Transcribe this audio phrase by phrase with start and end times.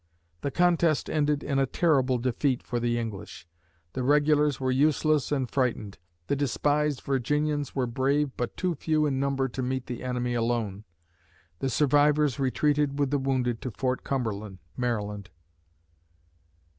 [0.41, 3.47] The contest ended in a terrible defeat for the English.
[3.93, 5.99] The regulars were useless and frightened.
[6.25, 10.85] The despised Virginians were brave but too few in number to meet the enemy alone.
[11.59, 15.29] The survivors retreated with the wounded to Fort Cumberland (Maryland).